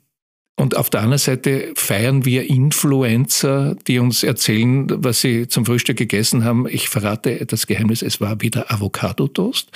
[0.57, 5.97] und auf der anderen Seite feiern wir Influencer, die uns erzählen, was sie zum Frühstück
[5.97, 6.69] gegessen haben.
[6.69, 9.71] Ich verrate das Geheimnis, es war wieder Avocado-Toast.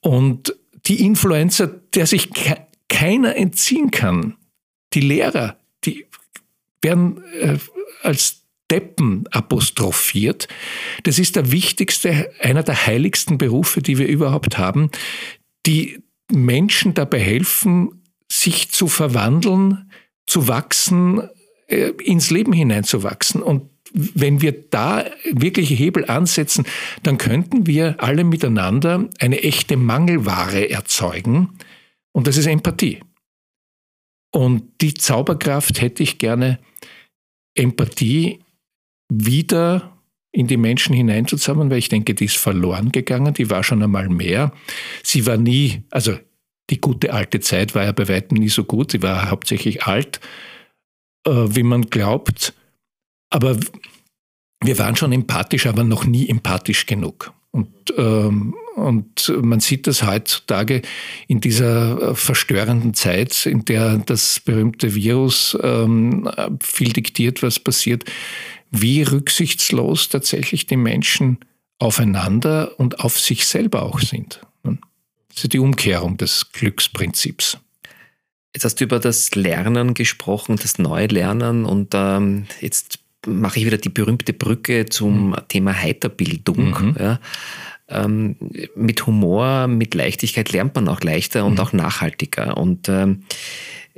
[0.00, 0.54] Und
[0.86, 2.30] die Influencer, der sich
[2.88, 4.36] keiner entziehen kann,
[4.94, 6.06] die Lehrer, die
[6.80, 7.58] werden äh,
[8.02, 10.46] als Deppen apostrophiert.
[11.02, 14.90] Das ist der wichtigste, einer der heiligsten Berufe, die wir überhaupt haben,
[15.66, 15.98] die
[16.30, 17.97] Menschen dabei helfen,
[18.38, 19.90] sich zu verwandeln,
[20.26, 21.28] zu wachsen,
[21.66, 23.42] äh, ins Leben hineinzuwachsen.
[23.42, 26.66] Und wenn wir da wirkliche Hebel ansetzen,
[27.02, 31.58] dann könnten wir alle miteinander eine echte Mangelware erzeugen.
[32.12, 33.00] Und das ist Empathie.
[34.30, 36.58] Und die Zauberkraft hätte ich gerne,
[37.54, 38.40] Empathie
[39.08, 39.98] wieder
[40.30, 44.08] in die Menschen hineinzuzaubern, weil ich denke, die ist verloren gegangen, die war schon einmal
[44.08, 44.52] mehr.
[45.02, 46.18] Sie war nie, also
[46.70, 48.92] die gute alte Zeit war ja bei weitem nie so gut.
[48.92, 50.20] Sie war hauptsächlich alt,
[51.26, 52.54] äh, wie man glaubt.
[53.30, 53.56] Aber
[54.62, 57.32] wir waren schon empathisch, aber noch nie empathisch genug.
[57.50, 60.82] Und, ähm, und man sieht das heutzutage
[61.26, 68.04] in dieser äh, verstörenden Zeit, in der das berühmte Virus ähm, viel diktiert, was passiert,
[68.70, 71.38] wie rücksichtslos tatsächlich die Menschen
[71.78, 74.40] aufeinander und auf sich selber auch sind.
[75.38, 77.58] Das ist die Umkehrung des Glücksprinzips.
[78.52, 83.78] Jetzt hast du über das Lernen gesprochen, das Neulernen und ähm, jetzt mache ich wieder
[83.78, 85.36] die berühmte Brücke zum mhm.
[85.46, 86.70] Thema Heiterbildung.
[86.70, 86.96] Mhm.
[86.98, 87.20] Ja.
[87.88, 88.34] Ähm,
[88.74, 91.60] mit Humor, mit Leichtigkeit lernt man auch leichter und mhm.
[91.60, 92.56] auch nachhaltiger.
[92.56, 93.22] Und ähm,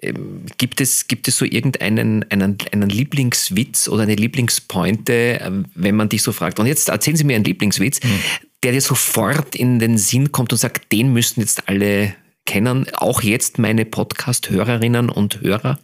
[0.03, 5.96] ähm, gibt es, gibt es so irgendeinen einen, einen Lieblingswitz oder eine Lieblingspointe, ähm, wenn
[5.96, 6.61] man dich so fragt?
[6.61, 8.20] Und jetzt erzählen Sie mir einen Lieblingswitz, mhm
[8.62, 12.14] der dir sofort in den Sinn kommt und sagt, den müssten jetzt alle
[12.46, 15.79] kennen, auch jetzt meine Podcast-Hörerinnen und Hörer?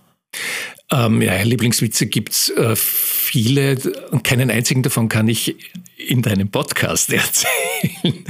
[0.92, 3.76] Ähm, ja, Lieblingswitze gibt es äh, viele
[4.10, 5.56] und keinen einzigen davon kann ich
[5.96, 8.24] in deinem Podcast erzählen.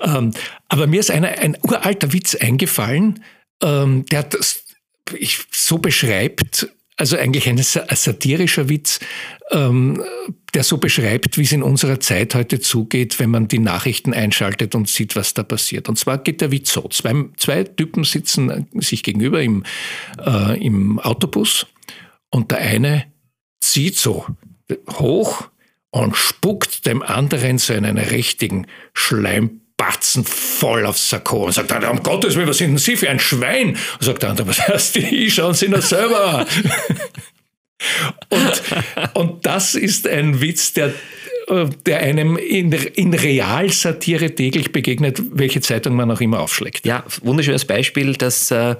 [0.00, 0.32] ähm,
[0.68, 3.22] aber mir ist einer, ein uralter Witz eingefallen,
[3.62, 4.64] ähm, der das
[5.16, 9.00] ich, so beschreibt, also eigentlich ein satirischer Witz,
[9.52, 10.02] ähm,
[10.54, 14.74] der so beschreibt, wie es in unserer Zeit heute zugeht, wenn man die Nachrichten einschaltet
[14.74, 15.88] und sieht, was da passiert.
[15.88, 16.88] Und zwar geht der Witz so.
[16.88, 19.64] Zwei, zwei Typen sitzen sich gegenüber im,
[20.24, 21.66] äh, im Autobus
[22.30, 23.04] und der eine
[23.60, 24.26] zieht so
[24.90, 25.48] hoch
[25.90, 32.34] und spuckt dem anderen so einen richtigen Schleimpatzen voll aufs Sakko und sagt um Gottes
[32.36, 33.70] Willen, was sind denn Sie für ein Schwein?
[33.70, 35.30] Und sagt der andere, was heißt die?
[35.30, 36.46] Schauen Sie nur selber.
[38.28, 38.62] Und,
[39.14, 40.92] und das ist ein Witz, der
[41.48, 46.86] äh, der einem in, in Realsatire täglich begegnet, welche Zeitung man auch immer aufschlägt.
[46.86, 48.76] Ja, wunderschönes Beispiel, dass äh,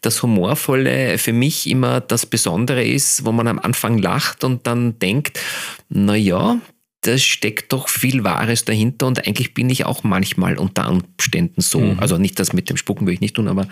[0.00, 4.98] das Humorvolle für mich immer das Besondere ist, wo man am Anfang lacht und dann
[4.98, 5.40] denkt,
[5.88, 6.58] na ja,
[7.02, 11.78] da steckt doch viel Wahres dahinter und eigentlich bin ich auch manchmal unter Umständen so.
[11.78, 11.98] Mhm.
[12.00, 13.68] Also nicht das mit dem Spucken will ich nicht tun, aber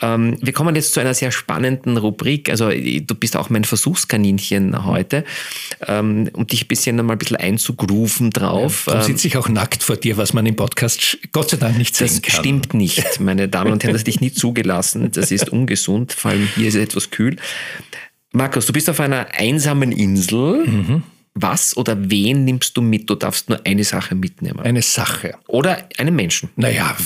[0.00, 2.48] ähm, wir kommen jetzt zu einer sehr spannenden Rubrik.
[2.48, 5.24] Also du bist auch mein Versuchskaninchen heute,
[5.86, 8.86] ähm, um dich ein bisschen einmal ein bisschen einzugrooven drauf.
[8.86, 11.76] Ja, dann sitze ich auch nackt vor dir, was man im Podcast Gott sei Dank
[11.76, 12.30] nicht sehen das kann.
[12.30, 15.10] Das stimmt nicht, meine Damen und Herren, das ist dich nie zugelassen.
[15.12, 17.36] Das ist ungesund, vor allem hier ist es etwas kühl.
[18.32, 20.66] Markus, du bist auf einer einsamen Insel.
[20.66, 21.02] Mhm
[21.34, 23.08] was oder wen nimmst du mit?
[23.08, 24.60] Du darfst nur eine Sache mitnehmen.
[24.60, 25.38] Eine Sache.
[25.48, 26.50] Oder einen Menschen.
[26.56, 26.96] Naja,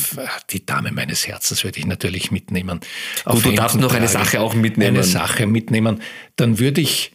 [0.51, 2.81] die Dame meines Herzens würde ich natürlich mitnehmen.
[3.25, 4.97] Gut, du darfst noch eine Sache auch mitnehmen.
[4.97, 6.03] Eine Sache mitnehmen.
[6.35, 7.12] Dann würde ich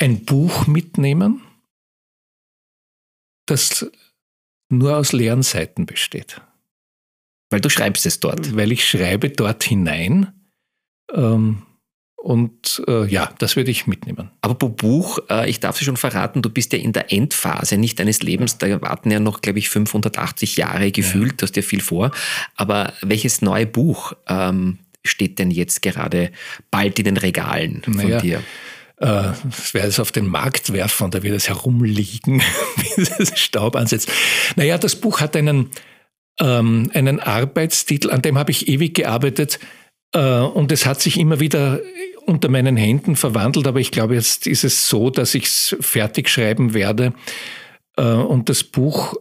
[0.00, 1.42] ein Buch mitnehmen,
[3.46, 3.90] das
[4.70, 6.40] nur aus leeren Seiten besteht.
[7.50, 8.56] Weil du schreibst es dort.
[8.56, 10.32] Weil ich schreibe dort hinein.
[11.12, 11.66] Ähm,
[12.22, 14.30] und äh, ja, das würde ich mitnehmen.
[14.42, 17.78] Aber pro Buch, äh, ich darf Sie schon verraten, du bist ja in der Endphase
[17.78, 18.58] nicht deines Lebens.
[18.58, 21.32] Da warten ja noch, glaube ich, 580 Jahre gefühlt.
[21.32, 21.36] Ja.
[21.38, 22.12] Du hast ja viel vor.
[22.54, 26.30] Aber welches neue Buch ähm, steht denn jetzt gerade
[26.70, 28.20] bald in den Regalen von naja.
[28.20, 28.42] dir?
[28.98, 32.40] Äh, ich werde es auf den Markt werfen und da wird es herumliegen,
[32.76, 34.08] wie es Staub ansetzt.
[34.54, 35.70] Naja, das Buch hat einen,
[36.38, 39.58] ähm, einen Arbeitstitel, an dem habe ich ewig gearbeitet.
[40.12, 41.80] Äh, und es hat sich immer wieder
[42.26, 46.28] unter meinen Händen verwandelt, aber ich glaube, jetzt ist es so, dass ich es fertig
[46.28, 47.14] schreiben werde.
[47.96, 49.14] Äh, und das Buch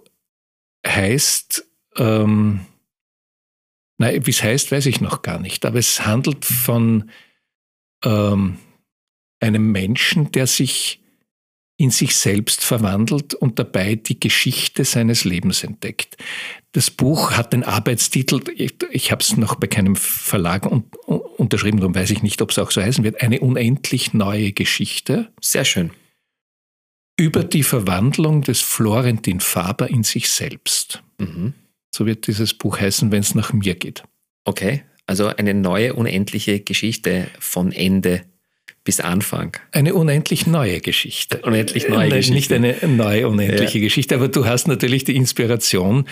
[0.85, 1.65] heißt,
[1.97, 2.61] ähm,
[3.97, 7.09] nein, wie es heißt, weiß ich noch gar nicht, aber es handelt von
[8.03, 8.57] ähm,
[9.39, 11.00] einem Menschen, der sich
[11.81, 16.15] in sich selbst verwandelt und dabei die Geschichte seines Lebens entdeckt.
[16.73, 20.83] Das Buch hat den Arbeitstitel, ich, ich habe es noch bei keinem Verlag un,
[21.37, 25.31] unterschrieben, darum weiß ich nicht, ob es auch so heißen wird, eine unendlich neue Geschichte.
[25.41, 25.89] Sehr schön.
[27.17, 31.01] Über die Verwandlung des Florentin Faber in sich selbst.
[31.17, 31.55] Mhm.
[31.89, 34.03] So wird dieses Buch heißen, wenn es nach mir geht.
[34.45, 38.21] Okay, also eine neue unendliche Geschichte von Ende
[38.83, 39.57] bis Anfang.
[39.71, 41.39] Eine unendlich neue Geschichte.
[41.43, 42.59] Unendlich neue Nein, Geschichte.
[42.59, 43.83] Nicht eine neue unendliche ja.
[43.83, 46.05] Geschichte, aber du hast natürlich die Inspiration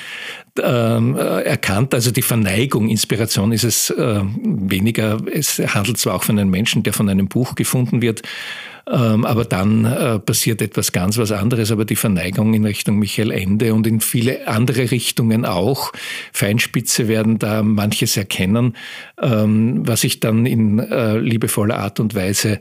[0.63, 2.89] ähm, erkannt, also die Verneigung.
[2.89, 5.17] Inspiration ist es äh, weniger.
[5.31, 8.21] Es handelt zwar auch von einem Menschen, der von einem Buch gefunden wird,
[8.87, 11.71] ähm, aber dann äh, passiert etwas ganz was anderes.
[11.71, 15.91] Aber die Verneigung in Richtung Michael Ende und in viele andere Richtungen auch.
[16.33, 18.75] Feinspitze werden da manches erkennen,
[19.21, 22.59] ähm, was ich dann in äh, liebevoller Art und Weise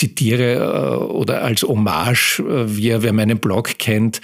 [0.00, 4.20] zitiere äh, oder als Hommage, wie wer meinen Blog kennt,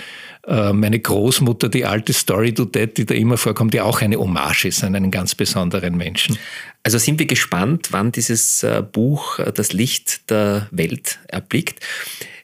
[0.49, 4.67] meine Großmutter, die alte Story to Dead, die da immer vorkommt, die auch eine Hommage
[4.67, 6.39] ist an einen ganz besonderen Menschen.
[6.85, 11.85] Also sind wir gespannt, wann dieses äh, Buch äh, das Licht der Welt erblickt.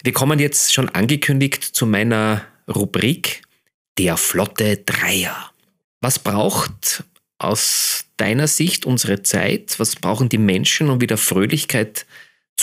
[0.03, 3.42] Wir kommen jetzt schon angekündigt zu meiner Rubrik
[3.99, 5.53] Der flotte Dreier.
[6.01, 7.05] Was braucht
[7.38, 9.79] aus deiner Sicht unsere Zeit?
[9.79, 12.07] Was brauchen die Menschen, um wieder Fröhlichkeit zu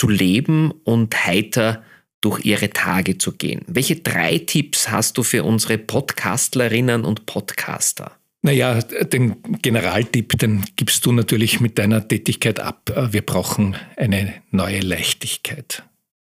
[0.08, 1.82] leben und heiter
[2.20, 3.62] durch ihre Tage zu gehen?
[3.66, 8.12] Welche drei Tipps hast du für unsere Podcastlerinnen und Podcaster?
[8.42, 12.90] Naja, den Generaltipp, den gibst du natürlich mit deiner Tätigkeit ab.
[12.90, 15.82] Äh, wir brauchen eine neue Leichtigkeit.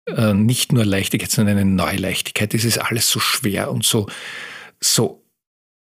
[0.07, 2.55] Äh, nicht nur Leichtigkeit, sondern eine neue Leichtigkeit.
[2.55, 4.07] Es ist alles so schwer und so,
[4.79, 5.23] so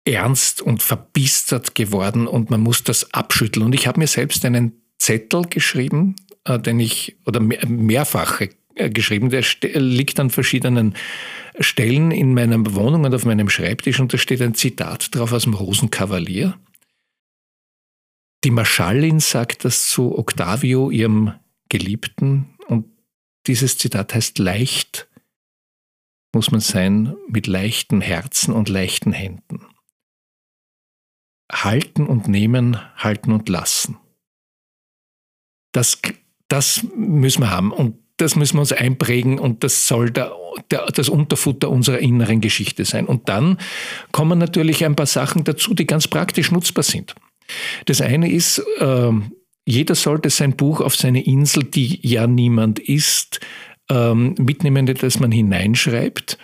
[0.05, 3.65] ernst und verbistert geworden und man muss das abschütteln.
[3.65, 6.15] Und ich habe mir selbst einen Zettel geschrieben,
[6.47, 9.43] den ich, oder mehrfache geschrieben, der
[9.79, 10.95] liegt an verschiedenen
[11.59, 15.43] Stellen in meiner Wohnung und auf meinem Schreibtisch und da steht ein Zitat drauf aus
[15.43, 16.57] dem Rosenkavalier.
[18.43, 21.33] Die Marschallin sagt das zu Octavio, ihrem
[21.69, 22.87] Geliebten, und
[23.47, 25.07] dieses Zitat heißt leicht
[26.33, 29.67] muss man sein mit leichten Herzen und leichten Händen.
[31.51, 33.97] Halten und nehmen, halten und lassen.
[35.71, 36.01] Das,
[36.53, 37.71] das müssen wir haben.
[37.71, 40.31] Und das müssen wir uns einprägen und das soll der,
[40.69, 43.07] der, das Unterfutter unserer inneren Geschichte sein.
[43.07, 43.57] Und dann
[44.11, 47.15] kommen natürlich ein paar Sachen dazu, die ganz praktisch nutzbar sind.
[47.85, 49.11] Das eine ist, äh,
[49.65, 53.39] jeder sollte sein Buch auf seine Insel, die ja niemand ist,
[53.89, 56.37] ähm, mitnehmen, das man hineinschreibt.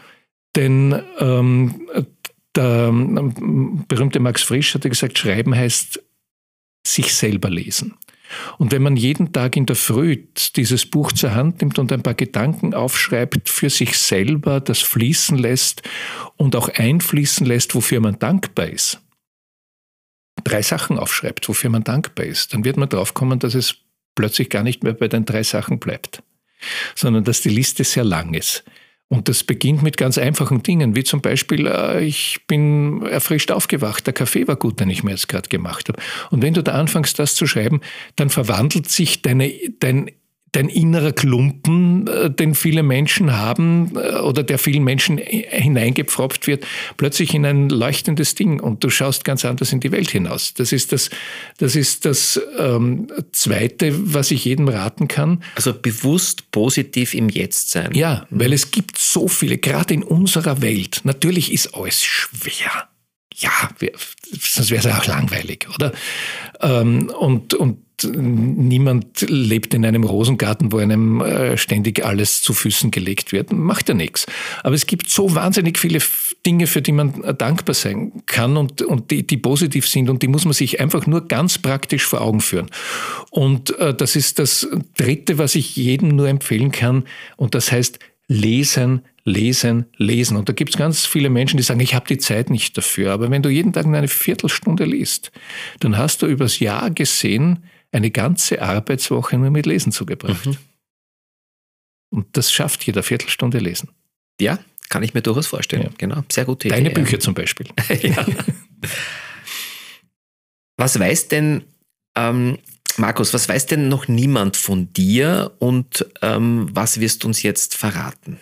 [0.56, 1.88] Denn ähm,
[2.56, 6.02] der ähm, berühmte Max Frisch hatte gesagt, Schreiben heißt
[6.86, 7.94] sich selber lesen.
[8.58, 12.04] Und wenn man jeden Tag in der Früh dieses Buch zur Hand nimmt und ein
[12.04, 15.84] paar Gedanken aufschreibt für sich selber, das fließen lässt
[16.36, 19.02] und auch einfließen lässt, wofür man dankbar ist,
[20.44, 23.76] drei Sachen aufschreibt, wofür man dankbar ist, dann wird man drauf kommen, dass es
[24.16, 26.24] plötzlich gar nicht mehr bei den drei Sachen bleibt,
[26.96, 28.64] sondern dass die Liste sehr lang ist.
[29.12, 34.06] Und das beginnt mit ganz einfachen Dingen, wie zum Beispiel, äh, ich bin erfrischt aufgewacht,
[34.06, 36.00] der Kaffee war gut, den ich mir jetzt gerade gemacht habe.
[36.30, 37.82] Und wenn du da anfängst, das zu schreiben,
[38.16, 40.12] dann verwandelt sich deine, dein
[40.52, 46.66] dein innerer Klumpen, äh, den viele Menschen haben äh, oder der vielen Menschen hineingepfropft wird,
[46.98, 50.54] plötzlich in ein leuchtendes Ding und du schaust ganz anders in die Welt hinaus.
[50.54, 51.10] Das ist das,
[51.58, 55.44] das, ist das ähm, Zweite, was ich jedem raten kann.
[55.56, 57.94] Also bewusst positiv im Jetzt sein.
[57.94, 58.40] Ja, mhm.
[58.40, 61.02] weil es gibt so viele, gerade in unserer Welt.
[61.04, 62.90] Natürlich ist alles schwer.
[63.36, 63.70] Ja,
[64.38, 65.94] sonst wäre es ja auch langweilig, oder?
[66.60, 72.92] Ähm, und, und niemand lebt in einem Rosengarten, wo einem äh, ständig alles zu Füßen
[72.92, 73.52] gelegt wird.
[73.52, 74.26] Macht ja nichts.
[74.64, 76.00] Aber es gibt so wahnsinnig viele
[76.46, 80.24] Dinge, für die man äh, dankbar sein kann und, und die, die positiv sind und
[80.24, 82.70] die muss man sich einfach nur ganz praktisch vor Augen führen.
[83.30, 87.04] Und äh, das ist das Dritte, was ich jedem nur empfehlen kann
[87.38, 90.38] und das heißt lesen, lesen, lesen.
[90.38, 93.12] Und da gibt es ganz viele Menschen, die sagen, ich habe die Zeit nicht dafür.
[93.12, 95.32] Aber wenn du jeden Tag eine Viertelstunde liest,
[95.80, 100.46] dann hast du übers Jahr gesehen, eine ganze Arbeitswoche nur mit Lesen zugebracht.
[100.46, 100.58] Mhm.
[102.12, 103.90] Und das schafft jeder Viertelstunde Lesen.
[104.40, 105.84] Ja, kann ich mir durchaus vorstellen.
[105.84, 105.90] Ja.
[105.98, 106.76] Genau, sehr gute Idee.
[106.76, 107.68] Deine Bücher zum Beispiel.
[108.02, 108.26] ja.
[110.78, 111.64] Was weiß denn,
[112.16, 112.58] ähm,
[112.98, 117.76] Markus, was weiß denn noch niemand von dir und ähm, was wirst du uns jetzt
[117.76, 118.40] verraten?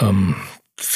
[0.00, 0.36] Ähm,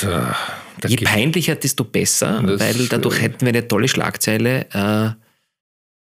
[0.00, 0.36] da,
[0.80, 4.66] da Je peinlicher, desto besser, weil dadurch hätten wir eine tolle Schlagzeile.
[4.70, 5.22] Äh,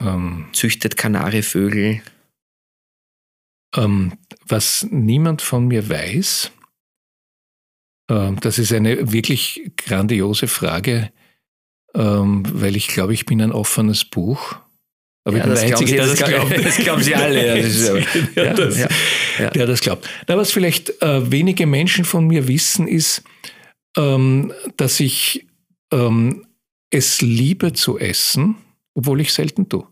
[0.00, 2.02] ähm, Züchtet Kanarievögel.
[3.76, 4.12] Ähm,
[4.46, 6.50] was niemand von mir weiß,
[8.10, 11.10] äh, das ist eine wirklich grandiose Frage,
[11.94, 14.56] ähm, weil ich glaube, ich bin ein offenes Buch.
[15.24, 16.64] Aber ja, ich bin der Einzige, der das glaubt.
[16.64, 17.46] Das glauben Sie alle.
[17.46, 17.88] Ja, das ist,
[18.34, 18.88] ja, das, ja,
[19.38, 19.50] ja.
[19.50, 20.08] Der das glaubt.
[20.26, 23.22] Na, was vielleicht äh, wenige Menschen von mir wissen, ist,
[23.96, 25.46] ähm, dass ich
[25.92, 26.46] ähm,
[26.90, 28.56] es liebe zu essen
[28.98, 29.86] obwohl ich selten tue.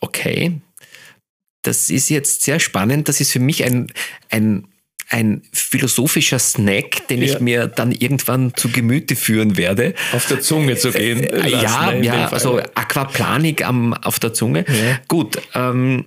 [0.00, 0.60] Okay.
[1.62, 3.08] Das ist jetzt sehr spannend.
[3.08, 3.90] Das ist für mich ein,
[4.28, 4.68] ein,
[5.08, 7.32] ein philosophischer Snack, den ja.
[7.32, 9.94] ich mir dann irgendwann zu Gemüte führen werde.
[10.12, 11.24] Auf der Zunge zu gehen.
[11.24, 14.66] Äh, ja, ja also Aquaplanik am, auf der Zunge.
[14.68, 15.00] Ja.
[15.08, 15.40] Gut.
[15.54, 16.04] Ähm,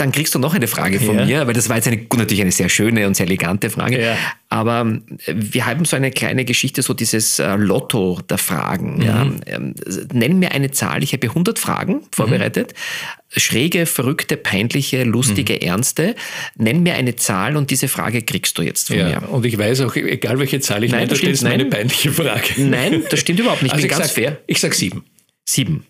[0.00, 1.24] dann kriegst du noch eine Frage von ja.
[1.26, 4.00] mir, weil das war jetzt eine, natürlich eine sehr schöne und sehr elegante Frage.
[4.00, 4.16] Ja.
[4.48, 8.96] Aber äh, wir haben so eine kleine Geschichte, so dieses äh, Lotto der Fragen.
[8.96, 9.02] Mhm.
[9.02, 9.30] Ja.
[9.46, 9.74] Ähm,
[10.12, 12.72] nenn mir eine Zahl, ich habe 100 Fragen vorbereitet.
[12.72, 13.40] Mhm.
[13.40, 15.68] Schräge, verrückte, peinliche, lustige, mhm.
[15.68, 16.14] ernste.
[16.56, 19.20] Nenn mir eine Zahl und diese Frage kriegst du jetzt von ja.
[19.20, 19.28] mir.
[19.28, 22.54] Und ich weiß auch, egal welche Zahl ich nenne, das ist eine peinliche Frage.
[22.56, 23.72] Nein, das stimmt überhaupt nicht.
[23.72, 24.38] Ich also bin ich ganz sag, fair.
[24.46, 25.04] Ich sage sieben.
[25.44, 25.84] Sieben.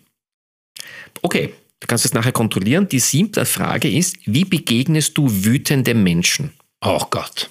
[1.21, 2.87] Okay, Du kannst es nachher kontrollieren.
[2.87, 6.53] Die siebte Frage ist, wie begegnest du wütende Menschen?
[6.79, 7.49] Oh Gott.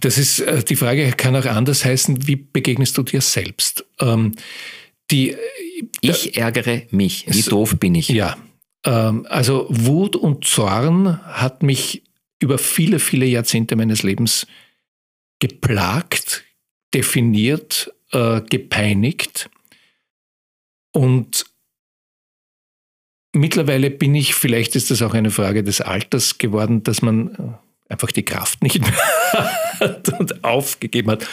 [0.00, 3.84] Das ist, äh, die Frage kann auch anders heißen, wie begegnest du dir selbst?
[4.00, 4.34] Ähm,
[5.10, 5.38] die, äh,
[6.00, 7.26] ich ärgere mich.
[7.28, 8.08] Wie doof bin ich?
[8.08, 8.36] Ja.
[8.84, 12.02] Ähm, also Wut und Zorn hat mich
[12.40, 14.46] über viele, viele Jahrzehnte meines Lebens
[15.38, 16.44] geplagt,
[16.92, 19.48] definiert, äh, gepeinigt.
[20.96, 21.44] Und
[23.34, 27.92] mittlerweile bin ich, vielleicht ist das auch eine Frage des Alters geworden, dass man äh,
[27.92, 28.96] einfach die Kraft nicht mehr
[29.80, 31.28] hat und aufgegeben hat.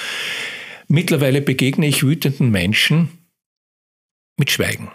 [0.90, 3.08] Mittlerweile begegne ich wütenden Menschen
[4.36, 4.92] mit Schweigen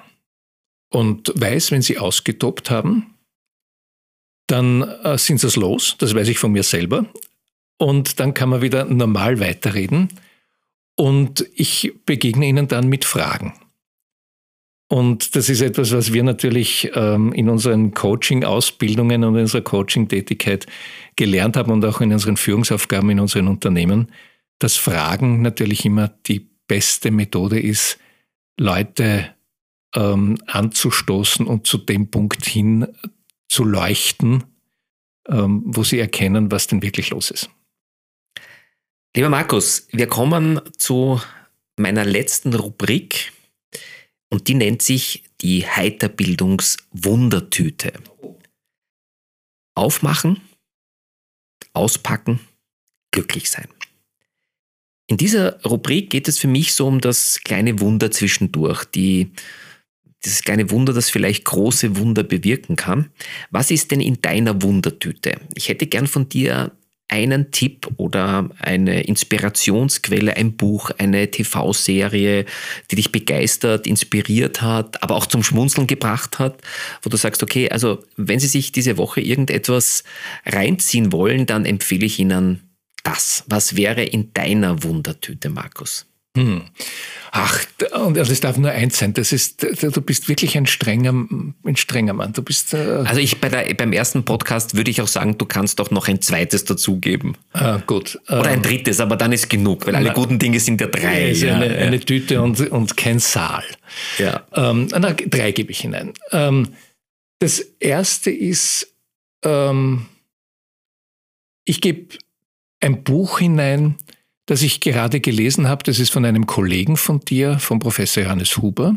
[0.90, 3.14] und weiß, wenn sie ausgetobt haben,
[4.48, 7.06] dann äh, sind sie es los, das weiß ich von mir selber.
[7.78, 10.08] Und dann kann man wieder normal weiterreden.
[10.94, 13.54] Und ich begegne ihnen dann mit Fragen.
[14.88, 20.66] Und das ist etwas, was wir natürlich ähm, in unseren Coaching-Ausbildungen und in unserer Coaching-Tätigkeit
[21.14, 24.10] gelernt haben und auch in unseren Führungsaufgaben in unseren Unternehmen,
[24.58, 27.98] dass Fragen natürlich immer die beste Methode ist,
[28.58, 29.34] Leute
[29.94, 32.88] ähm, anzustoßen und zu dem Punkt hin
[33.48, 34.44] zu leuchten,
[35.28, 37.50] ähm, wo sie erkennen, was denn wirklich los ist.
[39.14, 41.20] Lieber Markus, wir kommen zu
[41.76, 43.32] meiner letzten Rubrik
[44.30, 47.92] und die nennt sich die Heiterbildungswundertüte.
[49.74, 50.40] Aufmachen,
[51.72, 52.38] auspacken,
[53.10, 53.66] glücklich sein.
[55.06, 59.30] In dieser Rubrik geht es für mich so um das kleine Wunder zwischendurch, die,
[60.24, 63.10] dieses kleine Wunder, das vielleicht große Wunder bewirken kann.
[63.50, 65.40] Was ist denn in deiner Wundertüte?
[65.54, 66.72] Ich hätte gern von dir
[67.08, 72.44] einen Tipp oder eine Inspirationsquelle, ein Buch, eine TV-Serie,
[72.90, 76.60] die dich begeistert, inspiriert hat, aber auch zum Schmunzeln gebracht hat,
[77.02, 80.04] wo du sagst, okay, also wenn Sie sich diese Woche irgendetwas
[80.44, 82.68] reinziehen wollen, dann empfehle ich Ihnen
[83.04, 83.44] das.
[83.46, 86.07] Was wäre in deiner Wundertüte, Markus?
[86.38, 86.62] Hm.
[87.30, 87.64] Ach,
[88.04, 89.12] und es darf nur eins sein.
[89.12, 92.32] Das ist, du bist wirklich ein strenger, ein strenger Mann.
[92.32, 92.72] Du bist.
[92.74, 95.90] Äh also ich bei der, beim ersten Podcast würde ich auch sagen, du kannst doch
[95.90, 97.36] noch ein zweites dazugeben.
[97.52, 98.18] Ah, gut.
[98.28, 101.30] Oder ein ähm, drittes, aber dann ist genug, weil alle guten Dinge sind ja drei.
[101.30, 101.86] Ist ja, eine, ja.
[101.86, 103.64] eine Tüte und, und kein Saal.
[104.18, 104.46] Ja.
[104.54, 106.14] Ähm, na, drei gebe ich hinein.
[106.32, 106.68] Ähm,
[107.40, 108.94] das erste ist,
[109.44, 110.06] ähm,
[111.64, 112.16] ich gebe
[112.80, 113.96] ein Buch hinein,
[114.48, 115.84] das ich gerade gelesen habe.
[115.84, 118.96] Das ist von einem Kollegen von dir, vom Professor Johannes Huber.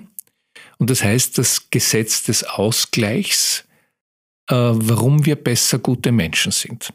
[0.78, 3.66] Und das heißt das Gesetz des Ausgleichs,
[4.50, 6.94] äh, warum wir besser gute Menschen sind.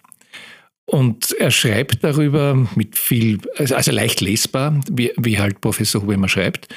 [0.86, 6.28] Und er schreibt darüber mit viel, also leicht lesbar, wie, wie halt Professor Huber immer
[6.28, 6.74] schreibt,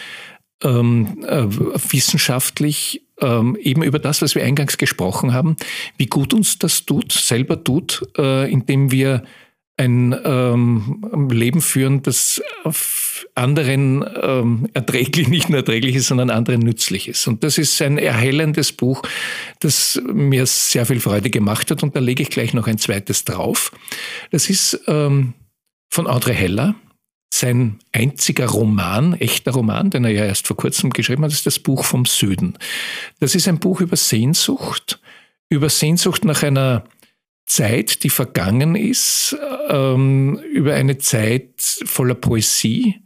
[0.61, 5.55] ähm, äh, wissenschaftlich ähm, eben über das, was wir eingangs gesprochen haben,
[5.95, 9.23] wie gut uns das tut, selber tut, äh, indem wir
[9.79, 16.59] ein ähm, Leben führen, das auf anderen ähm, erträglich, nicht nur erträglich ist, sondern anderen
[16.59, 17.25] nützlich ist.
[17.27, 19.01] Und das ist ein erhellendes Buch,
[19.59, 21.81] das mir sehr viel Freude gemacht hat.
[21.81, 23.71] Und da lege ich gleich noch ein zweites drauf.
[24.31, 25.33] Das ist ähm,
[25.89, 26.75] von Audrey Heller,
[27.33, 31.57] sein einziger Roman, echter Roman, den er ja erst vor kurzem geschrieben hat, ist das
[31.57, 32.57] Buch vom Süden.
[33.21, 34.99] Das ist ein Buch über Sehnsucht,
[35.47, 36.83] über Sehnsucht nach einer
[37.49, 39.35] Zeit, die vergangen ist,
[39.69, 41.49] ähm, über eine Zeit
[41.85, 43.01] voller Poesie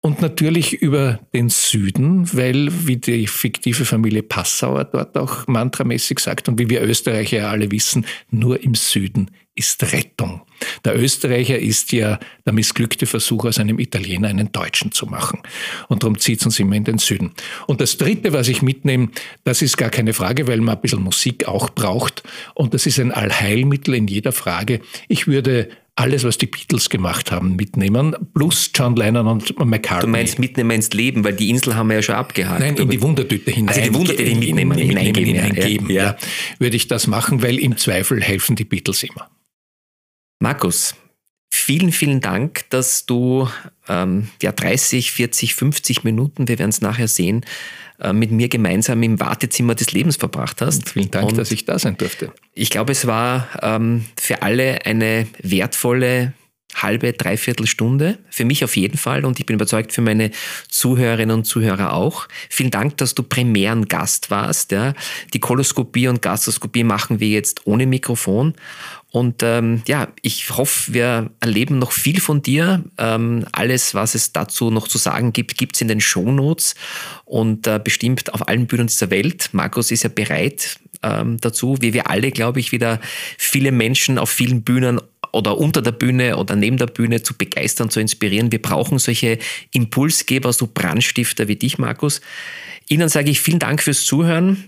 [0.00, 6.48] und natürlich über den Süden, weil, wie die fiktive Familie Passauer dort auch mantramäßig sagt
[6.48, 10.42] und wie wir Österreicher ja alle wissen, nur im Süden ist Rettung.
[10.84, 15.40] Der Österreicher ist ja der missglückte Versuch, aus einem Italiener einen Deutschen zu machen.
[15.88, 17.32] Und darum zieht es uns immer in den Süden.
[17.66, 19.08] Und das Dritte, was ich mitnehme,
[19.42, 22.22] das ist gar keine Frage, weil man ein bisschen Musik auch braucht.
[22.54, 24.80] Und das ist ein Allheilmittel in jeder Frage.
[25.08, 25.68] Ich würde
[25.98, 30.06] alles, was die Beatles gemacht haben, mitnehmen, plus John Lennon und McCartney.
[30.06, 32.60] Du meinst mitnehmen ins Leben, weil die Insel haben wir ja schon abgehakt.
[32.60, 33.68] Nein, in die Wundertüte hinein.
[33.68, 35.34] Also die Wundertüte mitnehmen, hineingeben.
[35.34, 36.04] hineingeben ja.
[36.04, 36.16] ja.
[36.58, 39.28] Würde ich das machen, weil im Zweifel helfen die Beatles immer.
[40.40, 40.94] Markus,
[41.50, 43.48] vielen, vielen Dank, dass du
[43.88, 47.44] ähm, ja 30, 40, 50 Minuten, wir werden es nachher sehen,
[48.12, 50.78] mit mir gemeinsam im Wartezimmer des Lebens verbracht hast.
[50.78, 52.32] Und vielen Dank, Und dass ich da sein durfte.
[52.54, 56.32] Ich glaube, es war ähm, für alle eine wertvolle
[56.74, 58.18] halbe, dreiviertel Stunde.
[58.30, 60.30] Für mich auf jeden Fall und ich bin überzeugt für meine
[60.68, 62.28] Zuhörerinnen und Zuhörer auch.
[62.48, 64.72] Vielen Dank, dass du Premieren-Gast warst.
[64.72, 64.94] Ja.
[65.34, 68.54] Die Koloskopie und Gastroskopie machen wir jetzt ohne Mikrofon.
[69.10, 72.84] Und ähm, ja, ich hoffe, wir erleben noch viel von dir.
[72.98, 76.74] Ähm, alles, was es dazu noch zu sagen gibt, gibt es in den Shownotes
[77.24, 79.48] und äh, bestimmt auf allen Bühnen dieser Welt.
[79.52, 83.00] Markus ist ja bereit ähm, dazu, wie wir alle, glaube ich, wieder
[83.38, 85.00] viele Menschen auf vielen Bühnen
[85.32, 88.52] oder unter der Bühne oder neben der Bühne zu begeistern, zu inspirieren.
[88.52, 89.38] Wir brauchen solche
[89.72, 92.20] Impulsgeber, so Brandstifter wie dich, Markus.
[92.88, 94.64] Ihnen sage ich vielen Dank fürs Zuhören.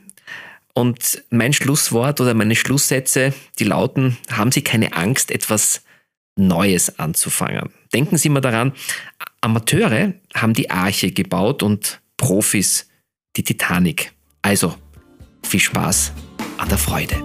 [0.75, 5.83] Und mein Schlusswort oder meine Schlusssätze, die lauten, haben Sie keine Angst, etwas
[6.37, 7.71] Neues anzufangen.
[7.93, 8.73] Denken Sie mal daran,
[9.41, 12.89] Amateure haben die Arche gebaut und Profis
[13.37, 14.12] die Titanic.
[14.43, 14.75] Also,
[15.43, 16.12] viel Spaß
[16.59, 17.16] an der Freude.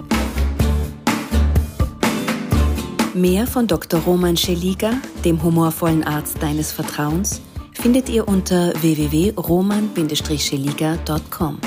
[3.14, 4.00] Mehr von Dr.
[4.00, 7.40] Roman Scheliga, dem humorvollen Arzt deines Vertrauens,
[7.72, 11.60] findet ihr unter www.roman-scheliga.com.